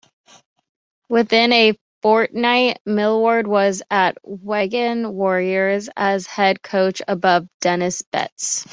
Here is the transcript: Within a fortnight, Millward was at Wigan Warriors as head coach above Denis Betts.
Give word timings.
Within 1.09 1.53
a 1.53 1.77
fortnight, 2.01 2.79
Millward 2.87 3.45
was 3.45 3.83
at 3.91 4.17
Wigan 4.23 5.13
Warriors 5.13 5.89
as 5.95 6.25
head 6.25 6.63
coach 6.63 7.01
above 7.07 7.47
Denis 7.59 8.01
Betts. 8.11 8.65